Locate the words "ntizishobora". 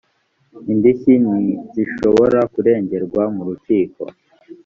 1.23-2.39